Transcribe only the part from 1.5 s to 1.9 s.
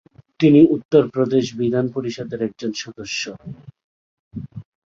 বিধান